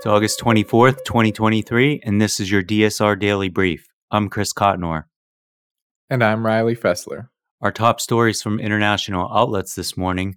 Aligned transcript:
It's 0.00 0.06
August 0.06 0.40
24th, 0.40 1.04
2023, 1.04 2.00
and 2.06 2.22
this 2.22 2.40
is 2.40 2.50
your 2.50 2.62
DSR 2.62 3.20
Daily 3.20 3.50
Brief. 3.50 3.86
I'm 4.10 4.30
Chris 4.30 4.50
Cotnor. 4.50 5.04
And 6.08 6.24
I'm 6.24 6.46
Riley 6.46 6.74
Fessler. 6.74 7.28
Our 7.60 7.70
top 7.70 8.00
stories 8.00 8.40
from 8.40 8.60
international 8.60 9.30
outlets 9.30 9.74
this 9.74 9.98
morning 9.98 10.36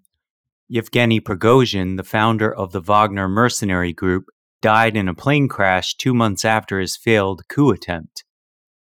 Yevgeny 0.68 1.22
Prigozhin, 1.22 1.96
the 1.96 2.04
founder 2.04 2.54
of 2.54 2.74
the 2.74 2.82
Wagner 2.82 3.30
mercenary 3.30 3.94
group, 3.94 4.26
died 4.62 4.98
in 4.98 5.08
a 5.08 5.14
plane 5.14 5.48
crash 5.48 5.96
two 5.96 6.14
months 6.14 6.44
after 6.44 6.82
his 6.82 6.98
failed 6.98 7.44
coup 7.48 7.72
attempt. 7.72 8.26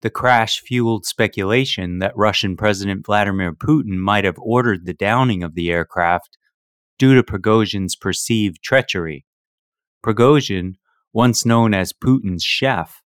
The 0.01 0.09
crash 0.09 0.59
fueled 0.59 1.05
speculation 1.05 1.99
that 1.99 2.17
Russian 2.17 2.57
President 2.57 3.05
Vladimir 3.05 3.53
Putin 3.53 3.95
might 3.95 4.25
have 4.25 4.39
ordered 4.39 4.85
the 4.85 4.93
downing 4.93 5.41
of 5.41 5.55
the 5.55 5.71
aircraft 5.71 6.37
due 6.99 7.15
to 7.15 7.23
Prigozhin's 7.23 7.95
perceived 7.95 8.61
treachery. 8.61 9.24
Prigozhin, 10.05 10.75
once 11.13 11.47
known 11.47 11.73
as 11.73 11.91
Putin's 11.91 12.43
chef, 12.43 13.01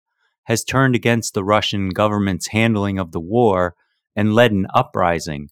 has 0.46 0.64
turned 0.64 0.96
against 0.96 1.36
the 1.36 1.44
Russian 1.44 1.90
government's 1.90 2.48
handling 2.48 2.98
of 2.98 3.12
the 3.12 3.20
war 3.20 3.76
and 4.16 4.34
led 4.34 4.52
an 4.52 4.66
uprising. 4.74 5.50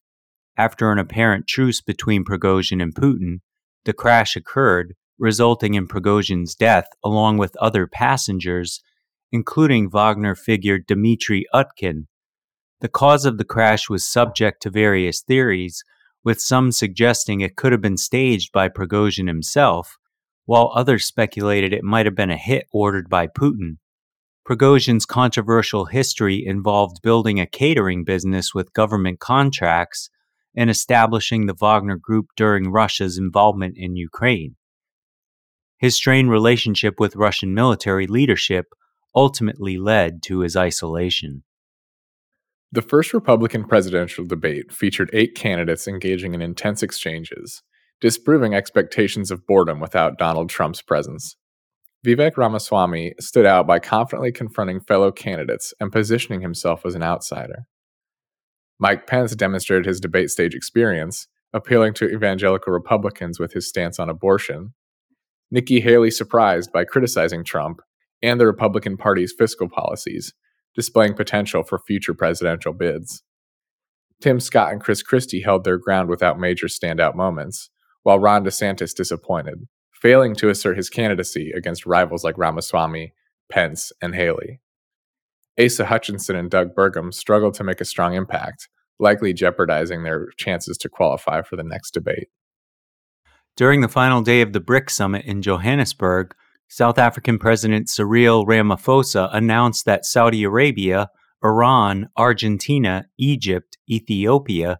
After 0.57 0.91
an 0.91 0.97
apparent 0.97 1.45
truce 1.45 1.81
between 1.81 2.25
Prigozhin 2.25 2.81
and 2.81 2.95
Putin, 2.95 3.41
the 3.83 3.93
crash 3.93 4.35
occurred, 4.35 4.95
resulting 5.19 5.75
in 5.75 5.87
Prigozhin's 5.87 6.55
death 6.55 6.87
along 7.03 7.37
with 7.37 7.55
other 7.57 7.85
passengers, 7.85 8.81
including 9.31 9.91
Wagner 9.91 10.33
figure 10.33 10.80
Dmitry 10.80 11.45
Utkin. 11.53 12.07
The 12.81 12.89
cause 12.89 13.23
of 13.23 13.37
the 13.37 13.45
crash 13.45 13.87
was 13.87 14.03
subject 14.03 14.63
to 14.63 14.71
various 14.71 15.21
theories, 15.21 15.83
with 16.23 16.41
some 16.41 16.71
suggesting 16.71 17.41
it 17.41 17.55
could 17.55 17.71
have 17.71 17.81
been 17.81 17.97
staged 17.97 18.52
by 18.52 18.67
Prigozhin 18.67 19.27
himself, 19.27 19.99
while 20.45 20.71
others 20.75 21.05
speculated 21.05 21.73
it 21.73 21.83
might 21.83 22.05
have 22.05 22.15
been 22.15 22.29
a 22.29 22.38
hit 22.38 22.67
ordered 22.71 23.09
by 23.09 23.27
Putin. 23.27 23.77
Prigozhin's 24.45 25.05
controversial 25.05 25.86
history 25.86 26.45
involved 26.45 27.02
building 27.02 27.39
a 27.39 27.47
catering 27.47 28.03
business 28.03 28.53
with 28.53 28.73
government 28.73 29.20
contracts 29.20 30.09
and 30.55 30.70
establishing 30.70 31.45
the 31.45 31.55
Wagner 31.55 31.97
Group 31.97 32.27
during 32.37 32.71
Russia's 32.71 33.17
involvement 33.17 33.75
in 33.77 33.95
Ukraine. 33.95 34.55
His 35.77 35.95
strained 35.95 36.30
relationship 36.30 36.99
with 36.99 37.15
Russian 37.15 37.53
military 37.53 38.08
leadership 38.08 38.67
ultimately 39.15 39.77
led 39.77 40.21
to 40.23 40.39
his 40.39 40.55
isolation. 40.55 41.43
The 42.71 42.81
first 42.81 43.14
Republican 43.14 43.65
presidential 43.65 44.25
debate 44.25 44.71
featured 44.71 45.09
eight 45.14 45.36
candidates 45.36 45.87
engaging 45.87 46.33
in 46.33 46.41
intense 46.41 46.83
exchanges, 46.83 47.64
disproving 48.02 48.54
expectations 48.54 49.32
of 49.32 49.45
boredom 49.48 49.80
without 49.80 50.17
Donald 50.17 50.50
Trump's 50.50 50.82
presence. 50.82 51.36
Vivek 52.06 52.38
Ramaswamy 52.38 53.14
stood 53.20 53.45
out 53.45 53.66
by 53.66 53.80
confidently 53.80 54.32
confronting 54.32 54.80
fellow 54.80 55.11
candidates 55.11 55.73
and 55.80 55.92
positioning 55.92 56.42
himself 56.42 56.86
as 56.86 56.94
an 56.94 57.02
outsider. 57.02 57.66
Mike 58.80 59.08
Pence 59.08 59.36
demonstrated 59.36 59.86
his 59.86 60.00
debate 60.00 60.30
stage 60.30 60.54
experience, 60.54 61.28
appealing 61.54 61.94
to 61.95 62.10
evangelical 62.10 62.73
Republicans 62.73 63.39
with 63.39 63.54
his 63.54 63.67
stance 63.67 63.98
on 63.98 64.10
abortion. 64.10 64.73
Nikki 65.50 65.80
Haley 65.80 66.12
surprised 66.12 66.72
by 66.72 66.83
criticizing 66.83 67.44
Trump 67.44 67.80
and 68.22 68.39
the 68.39 68.45
Republican 68.45 68.98
Party's 68.98 69.33
fiscal 69.36 69.70
policies, 69.70 70.33
displaying 70.76 71.14
potential 71.14 71.64
for 71.64 71.80
future 71.80 72.14
presidential 72.14 72.73
bids. 72.73 73.23
Tim 74.22 74.39
Scott 74.39 74.72
and 74.72 74.82
Chris 74.82 75.02
Christie 75.02 75.42
held 75.42 75.64
their 75.64 75.77
ground 75.77 76.10
without 76.10 76.39
major 76.39 76.67
standout 76.67 77.16
moments, 77.16 77.70
while 78.05 78.20
Ron 78.20 78.45
DeSantis 78.45 78.93
disappointed, 78.93 79.67
failing 79.92 80.36
to 80.36 80.49
assert 80.49 80.77
his 80.77 80.92
candidacy 80.92 81.52
against 81.55 81.88
rivals 81.88 82.23
like 82.23 82.38
Ramaswamy, 82.38 83.14
Pence, 83.52 83.92
and 83.99 84.14
Haley. 84.14 84.61
Asa 85.60 85.86
Hutchinson 85.86 86.36
and 86.36 86.52
Doug 86.52 86.76
Burgum 86.76 87.11
struggled 87.11 87.55
to 87.55 87.64
make 87.64 87.82
a 87.82 87.86
strong 87.86 88.14
impact, 88.14 88.70
likely 88.99 89.33
jeopardizing 89.33 90.04
their 90.04 90.27
chances 90.38 90.77
to 90.77 90.89
qualify 90.89 91.42
for 91.42 91.55
the 91.55 91.64
next 91.64 91.95
debate. 91.95 92.27
During 93.58 93.82
the 93.82 93.88
final 93.88 94.21
day 94.21 94.42
of 94.42 94.54
the 94.54 94.61
BRICS 94.61 94.92
summit 94.92 95.26
in 95.26 95.42
Johannesburg, 95.42 96.36
South 96.67 96.99
African 96.99 97.39
President 97.39 97.89
Cyril 97.89 98.45
Ramaphosa 98.45 99.30
announced 99.33 99.86
that 99.86 100.05
Saudi 100.05 100.44
Arabia, 100.44 101.10
Iran, 101.44 102.10
Argentina, 102.15 103.08
Egypt, 103.17 103.80
Ethiopia, 103.89 104.80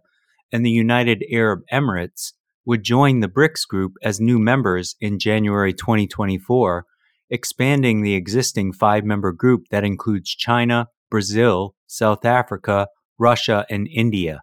and 0.52 0.64
the 0.64 0.70
United 0.70 1.24
Arab 1.28 1.62
Emirates 1.72 2.34
would 2.66 2.82
join 2.82 3.20
the 3.20 3.28
BRICS 3.28 3.66
group 3.68 3.92
as 4.02 4.20
new 4.20 4.38
members 4.38 4.96
in 5.00 5.18
January 5.18 5.72
2024, 5.72 6.84
expanding 7.30 8.02
the 8.02 8.14
existing 8.14 8.72
five 8.72 9.04
member 9.04 9.32
group 9.32 9.62
that 9.70 9.84
includes 9.84 10.34
China, 10.34 10.88
Brazil, 11.10 11.74
South 11.86 12.24
Africa, 12.24 12.88
Russia, 13.18 13.64
and 13.70 13.88
India. 13.90 14.42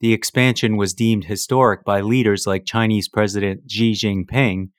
The 0.00 0.12
expansion 0.12 0.76
was 0.76 0.94
deemed 0.94 1.24
historic 1.24 1.84
by 1.84 2.00
leaders 2.00 2.46
like 2.46 2.64
Chinese 2.64 3.08
President 3.08 3.70
Xi 3.70 3.92
Jinping, 3.92 4.70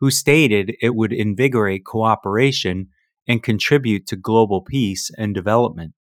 who 0.00 0.10
stated 0.10 0.74
it 0.82 0.94
would 0.94 1.12
invigorate 1.12 1.86
cooperation 1.86 2.88
and 3.26 3.42
contribute 3.42 4.06
to 4.08 4.16
global 4.16 4.60
peace 4.60 5.10
and 5.16 5.34
development. 5.34 5.94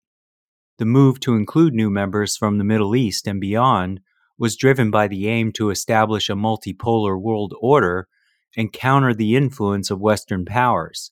The 0.77 0.85
move 0.85 1.21
to 1.21 1.35
include 1.35 1.73
new 1.73 1.89
members 1.89 2.35
from 2.35 2.57
the 2.57 2.65
Middle 2.65 2.95
East 2.95 3.27
and 3.27 3.39
beyond 3.39 4.01
was 4.37 4.55
driven 4.55 4.91
by 4.91 5.07
the 5.07 5.27
aim 5.27 5.51
to 5.53 5.69
establish 5.69 6.29
a 6.29 6.33
multipolar 6.33 7.19
world 7.19 7.53
order 7.59 8.07
and 8.57 8.73
counter 8.73 9.13
the 9.13 9.35
influence 9.35 9.89
of 9.89 9.99
Western 9.99 10.45
powers. 10.45 11.11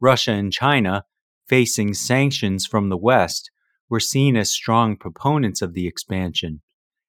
Russia 0.00 0.32
and 0.32 0.52
China, 0.52 1.04
facing 1.48 1.94
sanctions 1.94 2.66
from 2.66 2.88
the 2.88 2.96
West, 2.96 3.50
were 3.88 4.00
seen 4.00 4.36
as 4.36 4.50
strong 4.50 4.96
proponents 4.96 5.62
of 5.62 5.74
the 5.74 5.86
expansion. 5.86 6.60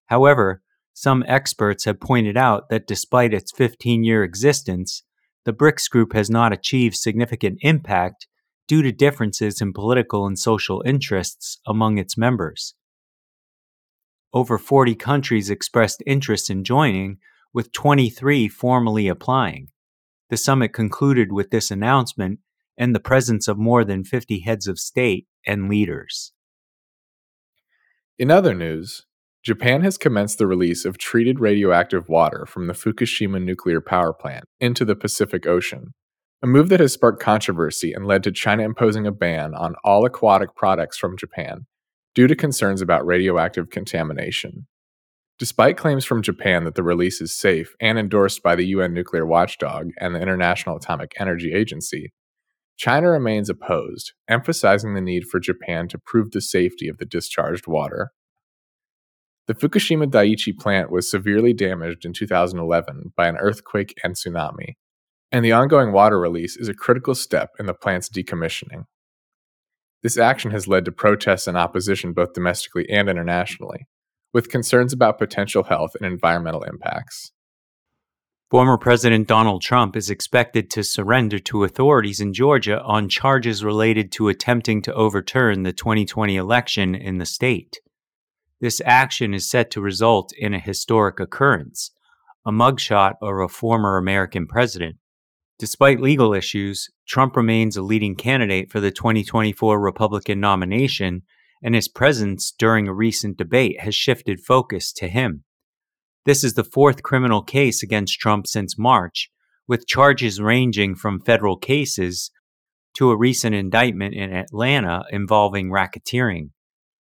However, 0.05 0.61
some 0.93 1.23
experts 1.27 1.85
have 1.85 1.99
pointed 1.99 2.35
out 2.35 2.69
that 2.69 2.87
despite 2.87 3.33
its 3.33 3.51
15 3.51 4.03
year 4.03 4.23
existence, 4.23 5.03
the 5.45 5.53
BRICS 5.53 5.89
group 5.89 6.13
has 6.13 6.29
not 6.29 6.53
achieved 6.53 6.95
significant 6.95 7.59
impact 7.61 8.27
due 8.67 8.81
to 8.81 8.91
differences 8.91 9.61
in 9.61 9.73
political 9.73 10.25
and 10.25 10.37
social 10.37 10.83
interests 10.85 11.59
among 11.65 11.97
its 11.97 12.17
members. 12.17 12.75
Over 14.33 14.57
40 14.57 14.95
countries 14.95 15.49
expressed 15.49 16.03
interest 16.05 16.49
in 16.49 16.63
joining, 16.63 17.17
with 17.53 17.71
23 17.71 18.47
formally 18.47 19.07
applying. 19.07 19.69
The 20.29 20.37
summit 20.37 20.71
concluded 20.71 21.31
with 21.31 21.49
this 21.49 21.71
announcement 21.71 22.39
and 22.77 22.93
the 22.93 22.99
presence 22.99 23.47
of 23.47 23.57
more 23.57 23.83
than 23.83 24.03
50 24.03 24.41
heads 24.41 24.67
of 24.67 24.79
state 24.79 25.27
and 25.47 25.67
leaders. 25.67 26.31
In 28.19 28.29
other 28.29 28.53
news, 28.53 29.05
Japan 29.43 29.81
has 29.81 29.97
commenced 29.97 30.37
the 30.37 30.47
release 30.47 30.85
of 30.85 30.97
treated 30.97 31.39
radioactive 31.39 32.07
water 32.07 32.45
from 32.45 32.67
the 32.67 32.73
Fukushima 32.73 33.41
nuclear 33.41 33.81
power 33.81 34.13
plant 34.13 34.43
into 34.59 34.85
the 34.85 34.95
Pacific 34.95 35.47
Ocean, 35.47 35.93
a 36.43 36.47
move 36.47 36.69
that 36.69 36.81
has 36.81 36.93
sparked 36.93 37.21
controversy 37.21 37.93
and 37.93 38.05
led 38.05 38.23
to 38.23 38.31
China 38.31 38.63
imposing 38.63 39.07
a 39.07 39.11
ban 39.11 39.55
on 39.55 39.75
all 39.83 40.05
aquatic 40.05 40.55
products 40.55 40.97
from 40.97 41.17
Japan 41.17 41.65
due 42.19 42.27
to 42.27 42.35
concerns 42.35 42.81
about 42.81 43.05
radioactive 43.05 43.69
contamination. 43.69 44.67
Despite 45.37 45.77
claims 45.77 46.03
from 46.03 46.21
Japan 46.21 46.65
that 46.65 46.75
the 46.75 46.83
release 46.83 47.21
is 47.21 47.33
safe 47.33 47.73
and 47.79 47.97
endorsed 47.97 48.43
by 48.43 48.57
the 48.57 48.65
UN 48.65 48.93
nuclear 48.93 49.25
watchdog 49.25 49.91
and 50.01 50.13
the 50.13 50.19
International 50.19 50.75
Atomic 50.75 51.13
Energy 51.17 51.53
Agency, 51.53 52.11
China 52.75 53.09
remains 53.09 53.49
opposed, 53.49 54.11
emphasizing 54.27 54.95
the 54.95 54.99
need 54.99 55.27
for 55.27 55.39
Japan 55.39 55.87
to 55.87 55.97
prove 55.97 56.31
the 56.31 56.41
safety 56.41 56.89
of 56.89 56.97
the 56.97 57.05
discharged 57.05 57.67
water. 57.67 58.11
The 59.47 59.53
Fukushima 59.53 60.11
Daiichi 60.11 60.59
plant 60.59 60.91
was 60.91 61.09
severely 61.09 61.53
damaged 61.53 62.03
in 62.03 62.11
2011 62.11 63.13
by 63.15 63.29
an 63.29 63.37
earthquake 63.37 63.93
and 64.03 64.15
tsunami, 64.15 64.73
and 65.31 65.45
the 65.45 65.53
ongoing 65.53 65.93
water 65.93 66.19
release 66.19 66.57
is 66.57 66.67
a 66.67 66.73
critical 66.73 67.15
step 67.15 67.51
in 67.59 67.65
the 67.65 67.73
plant's 67.73 68.09
decommissioning. 68.09 68.83
This 70.01 70.17
action 70.17 70.51
has 70.51 70.67
led 70.67 70.85
to 70.85 70.91
protests 70.91 71.47
and 71.47 71.57
opposition 71.57 72.13
both 72.13 72.33
domestically 72.33 72.89
and 72.89 73.09
internationally, 73.09 73.87
with 74.33 74.49
concerns 74.49 74.93
about 74.93 75.17
potential 75.17 75.63
health 75.63 75.95
and 75.95 76.05
environmental 76.05 76.63
impacts. 76.63 77.31
Former 78.49 78.77
President 78.77 79.27
Donald 79.27 79.61
Trump 79.61 79.95
is 79.95 80.09
expected 80.09 80.71
to 80.71 80.83
surrender 80.83 81.37
to 81.37 81.63
authorities 81.63 82.19
in 82.19 82.33
Georgia 82.33 82.81
on 82.81 83.07
charges 83.07 83.63
related 83.63 84.11
to 84.13 84.27
attempting 84.27 84.81
to 84.81 84.93
overturn 84.93 85.63
the 85.63 85.73
2020 85.73 86.35
election 86.35 86.95
in 86.95 87.19
the 87.19 87.27
state. 87.27 87.79
This 88.59 88.81
action 88.85 89.33
is 89.33 89.49
set 89.49 89.69
to 89.71 89.81
result 89.81 90.33
in 90.35 90.53
a 90.53 90.59
historic 90.59 91.19
occurrence 91.19 91.91
a 92.45 92.51
mugshot 92.51 93.13
of 93.21 93.37
a 93.37 93.49
former 93.49 93.97
American 93.97 94.47
president. 94.47 94.95
Despite 95.59 95.99
legal 95.99 96.33
issues, 96.33 96.89
Trump 97.05 97.35
remains 97.35 97.75
a 97.75 97.81
leading 97.81 98.15
candidate 98.15 98.71
for 98.71 98.79
the 98.79 98.91
2024 98.91 99.77
Republican 99.77 100.39
nomination 100.39 101.23
and 101.61 101.75
his 101.75 101.89
presence 101.89 102.53
during 102.57 102.87
a 102.87 102.93
recent 102.93 103.37
debate 103.37 103.81
has 103.81 103.93
shifted 103.93 104.39
focus 104.39 104.93
to 104.93 105.09
him. 105.09 105.43
This 106.25 106.45
is 106.45 106.53
the 106.53 106.63
fourth 106.63 107.03
criminal 107.03 107.43
case 107.43 107.83
against 107.83 108.19
Trump 108.19 108.47
since 108.47 108.77
March, 108.77 109.29
with 109.67 109.85
charges 109.85 110.39
ranging 110.39 110.95
from 110.95 111.19
federal 111.19 111.57
cases 111.57 112.31
to 112.95 113.11
a 113.11 113.17
recent 113.17 113.53
indictment 113.53 114.13
in 114.15 114.33
Atlanta 114.33 115.03
involving 115.11 115.69
racketeering. 115.69 116.51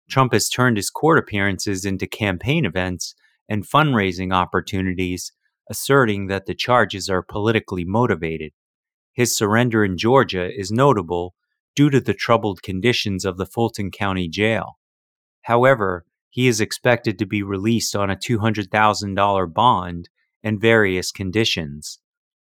Trump 0.09 0.33
has 0.33 0.49
turned 0.49 0.79
his 0.79 0.89
court 0.89 1.19
appearances 1.19 1.85
into 1.85 2.07
campaign 2.07 2.65
events 2.65 3.15
and 3.47 3.69
fundraising 3.69 4.33
opportunities, 4.33 5.33
asserting 5.71 6.27
that 6.27 6.47
the 6.47 6.55
charges 6.55 7.09
are 7.09 7.23
politically 7.23 7.85
motivated. 7.85 8.53
His 9.13 9.37
surrender 9.37 9.85
in 9.85 9.99
Georgia 9.99 10.49
is 10.53 10.71
notable 10.71 11.35
due 11.75 11.91
to 11.91 12.01
the 12.01 12.15
troubled 12.15 12.63
conditions 12.63 13.25
of 13.25 13.37
the 13.37 13.47
Fulton 13.47 13.91
County 13.91 14.29
Jail. 14.29 14.79
However, 15.43 16.05
he 16.31 16.47
is 16.47 16.61
expected 16.61 17.19
to 17.19 17.27
be 17.27 17.43
released 17.43 17.97
on 17.97 18.11
a 18.11 18.17
$200,000 18.17 19.55
bond 19.55 20.09
and 20.43 20.61
various 20.61 21.11
conditions. 21.11 21.99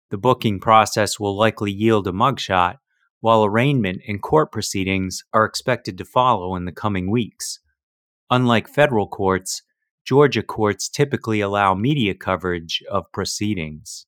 The 0.09 0.17
booking 0.17 0.59
process 0.59 1.19
will 1.19 1.37
likely 1.37 1.71
yield 1.71 2.07
a 2.07 2.11
mugshot, 2.11 2.77
while 3.19 3.43
arraignment 3.43 4.01
and 4.07 4.21
court 4.21 4.51
proceedings 4.51 5.23
are 5.33 5.45
expected 5.45 5.97
to 5.97 6.05
follow 6.05 6.55
in 6.55 6.65
the 6.65 6.71
coming 6.71 7.09
weeks. 7.09 7.59
Unlike 8.29 8.69
federal 8.69 9.07
courts, 9.07 9.63
Georgia 10.07 10.41
courts 10.41 10.87
typically 10.87 11.41
allow 11.41 11.75
media 11.75 12.13
coverage 12.13 12.81
of 12.89 13.11
proceedings. 13.11 14.05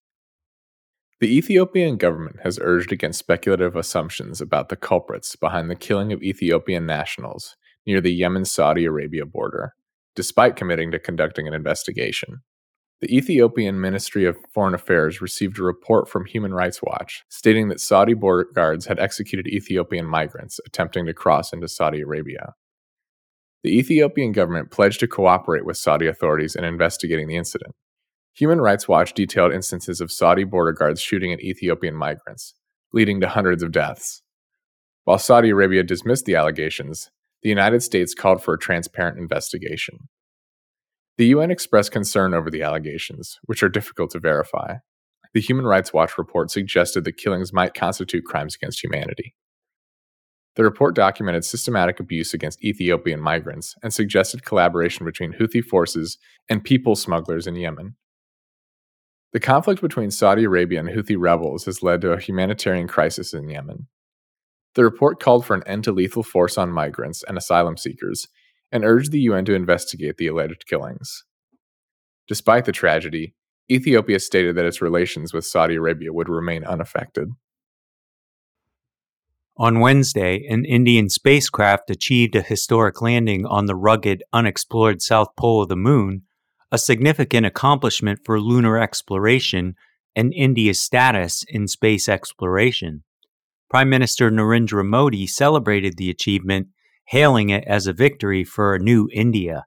The 1.20 1.28
Ethiopian 1.38 1.98
government 1.98 2.38
has 2.42 2.58
urged 2.62 2.94
against 2.94 3.20
speculative 3.20 3.76
assumptions 3.76 4.40
about 4.40 4.70
the 4.70 4.78
culprits 4.78 5.36
behind 5.36 5.70
the 5.70 5.76
killing 5.76 6.14
of 6.14 6.24
Ethiopian 6.24 6.86
nationals 6.86 7.58
near 7.86 8.00
the 8.00 8.14
Yemen 8.14 8.46
Saudi 8.46 8.86
Arabia 8.86 9.26
border, 9.26 9.74
despite 10.16 10.56
committing 10.56 10.90
to 10.92 11.00
conducting 11.00 11.50
an 11.50 11.54
investigation. 11.54 12.44
The 13.02 13.14
Ethiopian 13.14 13.82
Ministry 13.82 14.24
of 14.24 14.38
Foreign 14.54 14.74
Affairs 14.74 15.20
received 15.20 15.60
a 15.60 15.64
report 15.64 16.08
from 16.08 16.24
Human 16.28 16.54
Rights 16.54 16.82
Watch 16.82 17.26
stating 17.28 17.68
that 17.68 17.82
Saudi 17.82 18.14
border 18.14 18.50
guards 18.54 18.86
had 18.86 19.00
executed 19.00 19.48
Ethiopian 19.48 20.06
migrants 20.06 20.62
attempting 20.66 21.08
to 21.08 21.14
cross 21.14 21.52
into 21.52 21.68
Saudi 21.68 22.00
Arabia. 22.00 22.54
The 23.64 23.78
Ethiopian 23.78 24.32
government 24.32 24.72
pledged 24.72 25.02
to 25.02 25.08
cooperate 25.08 25.66
with 25.66 25.78
Saudi 25.78 26.08
authorities 26.08 26.56
in 26.56 26.64
investigating 26.64 27.28
the 27.28 27.36
incident, 27.36 27.76
Human 28.40 28.62
Rights 28.62 28.88
Watch 28.88 29.14
detailed 29.14 29.52
instances 29.52 30.00
of 30.00 30.14
Saudi 30.14 30.46
border 30.46 30.72
guards 30.72 31.02
shooting 31.02 31.34
at 31.34 31.42
Ethiopian 31.42 31.94
migrants, 31.94 32.54
leading 32.94 33.20
to 33.20 33.28
hundreds 33.28 33.62
of 33.62 33.74
deaths. 33.74 34.22
While 35.04 35.18
Saudi 35.18 35.50
Arabia 35.50 35.84
dismissed 35.84 36.24
the 36.24 36.36
allegations, 36.36 37.12
the 37.44 37.50
United 37.50 37.84
States 37.84 38.14
called 38.14 38.42
for 38.42 38.54
a 38.54 38.60
transparent 38.60 39.18
investigation. 39.18 40.08
The 41.18 41.28
UN 41.28 41.52
expressed 41.52 41.92
concern 41.92 42.34
over 42.34 42.50
the 42.50 42.64
allegations, 42.64 43.40
which 43.44 43.62
are 43.62 43.68
difficult 43.68 44.12
to 44.12 44.20
verify. 44.20 44.76
The 45.34 45.42
Human 45.42 45.66
Rights 45.66 45.92
Watch 45.92 46.18
report 46.18 46.50
suggested 46.50 47.04
that 47.04 47.18
killings 47.18 47.52
might 47.52 47.74
constitute 47.74 48.24
crimes 48.24 48.56
against 48.56 48.82
humanity. 48.82 49.36
The 50.60 50.66
report 50.66 50.94
documented 50.94 51.46
systematic 51.46 52.02
abuse 52.02 52.34
against 52.34 52.62
Ethiopian 52.66 53.22
migrants 53.22 53.76
and 53.82 53.94
suggested 53.94 54.44
collaboration 54.44 55.06
between 55.06 55.32
Houthi 55.32 55.64
forces 55.64 56.18
and 56.50 56.62
people 56.62 56.98
smugglers 56.98 57.48
in 57.48 57.56
Yemen. 57.56 57.96
The 59.32 59.40
conflict 59.40 59.82
between 59.82 60.12
Saudi 60.12 60.44
Arabia 60.44 60.82
and 60.82 60.90
Houthi 60.90 61.16
rebels 61.18 61.64
has 61.64 61.82
led 61.82 62.02
to 62.02 62.12
a 62.12 62.20
humanitarian 62.20 62.90
crisis 62.90 63.34
in 63.34 63.48
Yemen. 63.48 63.88
The 64.76 64.84
report 64.84 65.22
called 65.22 65.46
for 65.46 65.56
an 65.56 65.64
end 65.66 65.86
to 65.86 65.94
lethal 65.94 66.24
force 66.24 66.58
on 66.58 66.74
migrants 66.74 67.24
and 67.24 67.38
asylum 67.38 67.78
seekers 67.78 68.28
and 68.70 68.84
urged 68.84 69.14
the 69.14 69.22
UN 69.22 69.46
to 69.46 69.56
investigate 69.56 70.18
the 70.18 70.28
alleged 70.28 70.66
killings. 70.68 71.24
Despite 72.28 72.66
the 72.66 72.74
tragedy, 72.74 73.34
Ethiopia 73.72 74.20
stated 74.20 74.58
that 74.58 74.66
its 74.66 74.82
relations 74.82 75.34
with 75.34 75.46
Saudi 75.46 75.76
Arabia 75.76 76.12
would 76.12 76.28
remain 76.28 76.66
unaffected. 76.66 77.30
On 79.60 79.82
Wednesday, 79.82 80.46
an 80.50 80.64
Indian 80.64 81.10
spacecraft 81.10 81.90
achieved 81.90 82.34
a 82.34 82.42
historic 82.42 83.02
landing 83.02 83.46
on 83.46 83.66
the 83.66 83.76
rugged, 83.76 84.24
unexplored 84.32 85.02
south 85.02 85.36
pole 85.36 85.64
of 85.64 85.70
the 85.70 85.76
moon 85.76 86.24
a 86.72 86.78
significant 86.78 87.46
accomplishment 87.46 88.20
for 88.24 88.40
lunar 88.40 88.78
exploration 88.78 89.76
and 90.16 90.34
India's 90.34 90.80
status 90.80 91.44
in 91.48 91.68
space 91.68 92.08
exploration. 92.08 93.04
Prime 93.70 93.90
Minister 93.90 94.32
Narendra 94.32 94.86
Modi 94.86 95.28
celebrated 95.28 95.98
the 95.98 96.10
achievement, 96.10 96.68
hailing 97.08 97.50
it 97.50 97.64
as 97.68 97.88
a 97.88 97.94
victory 97.94 98.44
for 98.44 98.74
a 98.74 98.80
new 98.80 99.10
India. 99.12 99.66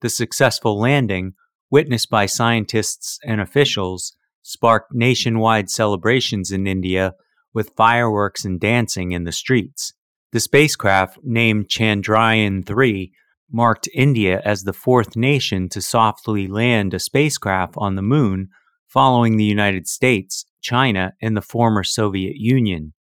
The 0.00 0.08
successful 0.08 0.78
landing, 0.78 1.34
witnessed 1.70 2.10
by 2.10 2.26
scientists 2.26 3.18
and 3.24 3.40
officials, 3.40 4.16
sparked 4.42 4.94
nationwide 4.94 5.70
celebrations 5.70 6.50
in 6.50 6.66
India 6.66 7.14
with 7.58 7.74
fireworks 7.76 8.44
and 8.44 8.60
dancing 8.60 9.10
in 9.10 9.24
the 9.24 9.32
streets. 9.32 9.92
The 10.30 10.38
spacecraft, 10.38 11.18
named 11.24 11.66
Chandrayaan 11.66 12.64
3, 12.64 13.12
marked 13.50 13.88
India 13.92 14.40
as 14.44 14.62
the 14.62 14.72
fourth 14.72 15.16
nation 15.16 15.68
to 15.70 15.82
softly 15.82 16.46
land 16.46 16.94
a 16.94 17.00
spacecraft 17.00 17.74
on 17.76 17.96
the 17.96 18.08
moon, 18.14 18.50
following 18.86 19.36
the 19.36 19.44
United 19.56 19.88
States, 19.88 20.46
China, 20.60 21.14
and 21.20 21.36
the 21.36 21.42
former 21.42 21.82
Soviet 21.82 22.36
Union. 22.36 22.94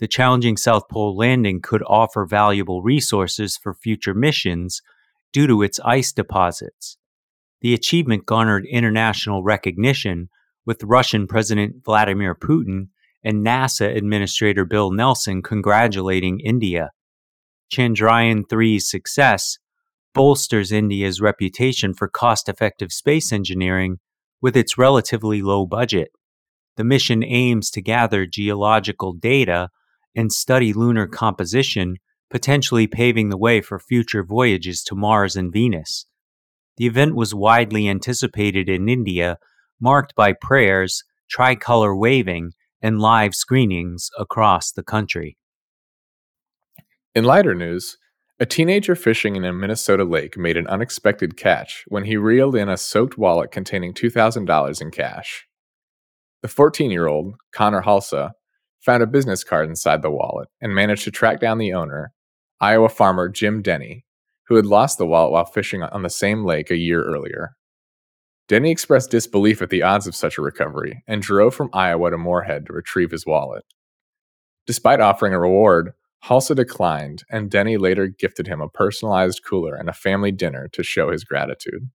The 0.00 0.06
challenging 0.06 0.58
South 0.58 0.86
Pole 0.90 1.16
landing 1.16 1.62
could 1.62 1.82
offer 1.86 2.26
valuable 2.26 2.82
resources 2.82 3.56
for 3.56 3.72
future 3.72 4.12
missions 4.12 4.82
due 5.32 5.46
to 5.46 5.62
its 5.62 5.80
ice 5.82 6.12
deposits. 6.12 6.98
The 7.62 7.72
achievement 7.72 8.26
garnered 8.26 8.66
international 8.66 9.42
recognition, 9.42 10.28
with 10.66 10.84
Russian 10.84 11.26
President 11.26 11.76
Vladimir 11.82 12.34
Putin 12.34 12.88
and 13.24 13.44
NASA 13.44 13.96
Administrator 13.96 14.64
Bill 14.64 14.90
Nelson 14.90 15.42
congratulating 15.42 16.40
India. 16.40 16.90
Chandrayaan 17.72 18.42
3's 18.46 18.88
success 18.88 19.58
bolsters 20.14 20.70
India's 20.70 21.20
reputation 21.20 21.92
for 21.92 22.08
cost 22.08 22.48
effective 22.48 22.92
space 22.92 23.32
engineering 23.32 23.98
with 24.40 24.56
its 24.56 24.78
relatively 24.78 25.42
low 25.42 25.66
budget. 25.66 26.10
The 26.76 26.84
mission 26.84 27.24
aims 27.24 27.70
to 27.70 27.82
gather 27.82 28.26
geological 28.26 29.12
data 29.12 29.70
and 30.14 30.32
study 30.32 30.72
lunar 30.72 31.06
composition, 31.06 31.96
potentially 32.30 32.86
paving 32.86 33.30
the 33.30 33.38
way 33.38 33.60
for 33.60 33.78
future 33.78 34.24
voyages 34.24 34.82
to 34.84 34.94
Mars 34.94 35.34
and 35.34 35.52
Venus. 35.52 36.06
The 36.76 36.86
event 36.86 37.14
was 37.14 37.34
widely 37.34 37.88
anticipated 37.88 38.68
in 38.68 38.88
India, 38.88 39.38
marked 39.80 40.14
by 40.14 40.32
prayers, 40.32 41.04
tricolor 41.28 41.96
waving, 41.96 42.52
and 42.84 43.00
live 43.00 43.34
screenings 43.34 44.10
across 44.18 44.70
the 44.70 44.82
country. 44.82 45.38
In 47.14 47.24
lighter 47.24 47.54
news, 47.54 47.96
a 48.38 48.44
teenager 48.44 48.94
fishing 48.94 49.36
in 49.36 49.44
a 49.46 49.54
Minnesota 49.54 50.04
lake 50.04 50.36
made 50.36 50.58
an 50.58 50.66
unexpected 50.66 51.34
catch 51.34 51.84
when 51.88 52.04
he 52.04 52.18
reeled 52.18 52.54
in 52.54 52.68
a 52.68 52.76
soaked 52.76 53.16
wallet 53.16 53.50
containing 53.50 53.94
$2,000 53.94 54.82
in 54.82 54.90
cash. 54.90 55.46
The 56.42 56.48
14 56.48 56.90
year 56.90 57.06
old, 57.06 57.36
Connor 57.52 57.80
Halsa, 57.80 58.32
found 58.80 59.02
a 59.02 59.06
business 59.06 59.44
card 59.44 59.70
inside 59.70 60.02
the 60.02 60.10
wallet 60.10 60.48
and 60.60 60.74
managed 60.74 61.04
to 61.04 61.10
track 61.10 61.40
down 61.40 61.56
the 61.56 61.72
owner, 61.72 62.12
Iowa 62.60 62.90
farmer 62.90 63.30
Jim 63.30 63.62
Denny, 63.62 64.04
who 64.48 64.56
had 64.56 64.66
lost 64.66 64.98
the 64.98 65.06
wallet 65.06 65.32
while 65.32 65.46
fishing 65.46 65.82
on 65.82 66.02
the 66.02 66.10
same 66.10 66.44
lake 66.44 66.70
a 66.70 66.76
year 66.76 67.02
earlier. 67.02 67.56
Denny 68.46 68.70
expressed 68.70 69.10
disbelief 69.10 69.62
at 69.62 69.70
the 69.70 69.82
odds 69.82 70.06
of 70.06 70.14
such 70.14 70.36
a 70.36 70.42
recovery 70.42 71.02
and 71.06 71.22
drove 71.22 71.54
from 71.54 71.70
Iowa 71.72 72.10
to 72.10 72.18
Moorhead 72.18 72.66
to 72.66 72.74
retrieve 72.74 73.10
his 73.10 73.26
wallet. 73.26 73.64
Despite 74.66 75.00
offering 75.00 75.32
a 75.32 75.40
reward, 75.40 75.92
Halsa 76.26 76.54
declined, 76.54 77.24
and 77.30 77.50
Denny 77.50 77.76
later 77.76 78.06
gifted 78.06 78.46
him 78.46 78.60
a 78.60 78.68
personalized 78.68 79.42
cooler 79.46 79.74
and 79.74 79.88
a 79.88 79.94
family 79.94 80.32
dinner 80.32 80.68
to 80.72 80.82
show 80.82 81.10
his 81.10 81.24
gratitude. 81.24 81.90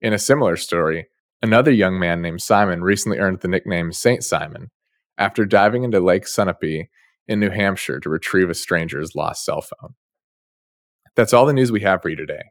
In 0.00 0.12
a 0.12 0.18
similar 0.18 0.56
story, 0.56 1.06
another 1.42 1.70
young 1.70 1.98
man 1.98 2.20
named 2.20 2.42
Simon 2.42 2.82
recently 2.82 3.18
earned 3.18 3.40
the 3.40 3.48
nickname 3.48 3.92
Saint 3.92 4.22
Simon 4.22 4.70
after 5.18 5.46
diving 5.46 5.82
into 5.82 6.00
Lake 6.00 6.24
Sunapee 6.24 6.88
in 7.26 7.40
New 7.40 7.50
Hampshire 7.50 8.00
to 8.00 8.10
retrieve 8.10 8.50
a 8.50 8.54
stranger's 8.54 9.14
lost 9.14 9.44
cell 9.44 9.62
phone. 9.62 9.94
That's 11.14 11.32
all 11.32 11.46
the 11.46 11.54
news 11.54 11.72
we 11.72 11.80
have 11.80 12.02
for 12.02 12.10
you 12.10 12.16
today. 12.16 12.42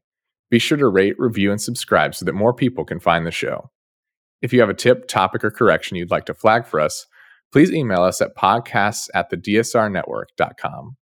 Be 0.50 0.60
sure 0.60 0.78
to 0.78 0.88
rate, 0.88 1.16
review, 1.18 1.52
and 1.52 1.62
subscribe 1.62 2.16
so 2.16 2.26
that 2.26 2.34
more 2.34 2.54
people 2.54 2.86
can 2.86 3.00
find 3.00 3.26
the 3.26 3.32
show. 3.32 3.72
If 4.42 4.54
you 4.54 4.60
have 4.60 4.70
a 4.70 4.76
tip, 4.76 5.08
topic, 5.08 5.44
or 5.44 5.52
correction 5.52 5.98
you'd 5.98 6.12
like 6.12 6.26
to 6.26 6.34
flag 6.34 6.68
for 6.68 6.80
us, 6.80 7.08
please 7.52 7.72
email 7.72 8.04
us 8.04 8.22
at 8.22 8.36
podcasts 8.36 9.08
at 9.14 9.30
the 9.30 9.38
DSRnetwork.com. 9.38 10.98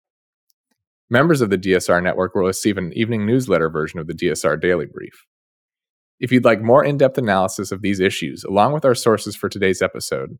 Members 1.08 1.40
of 1.40 1.50
the 1.50 1.58
DSR 1.58 2.02
Network 2.02 2.34
will 2.34 2.44
receive 2.44 2.78
an 2.78 2.92
evening 2.94 3.26
newsletter 3.26 3.68
version 3.68 3.98
of 3.98 4.06
the 4.06 4.14
DSR 4.14 4.60
Daily 4.60 4.86
Brief. 4.86 5.26
If 6.20 6.30
you'd 6.30 6.44
like 6.44 6.62
more 6.62 6.84
in 6.84 6.98
depth 6.98 7.18
analysis 7.18 7.72
of 7.72 7.82
these 7.82 7.98
issues, 7.98 8.44
along 8.44 8.74
with 8.74 8.84
our 8.84 8.94
sources 8.94 9.34
for 9.34 9.48
today's 9.48 9.82
episode, 9.82 10.38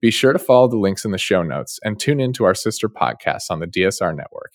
be 0.00 0.10
sure 0.10 0.32
to 0.32 0.38
follow 0.38 0.68
the 0.68 0.76
links 0.76 1.04
in 1.04 1.10
the 1.10 1.18
show 1.18 1.42
notes 1.42 1.80
and 1.82 1.98
tune 1.98 2.20
in 2.20 2.32
to 2.34 2.44
our 2.44 2.54
sister 2.54 2.88
podcasts 2.88 3.50
on 3.50 3.60
the 3.60 3.66
DSR 3.66 4.14
Network. 4.14 4.52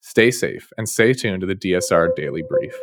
Stay 0.00 0.30
safe 0.30 0.70
and 0.76 0.88
stay 0.88 1.12
tuned 1.12 1.40
to 1.40 1.46
the 1.46 1.54
DSR 1.54 2.14
Daily 2.14 2.42
Brief. 2.48 2.74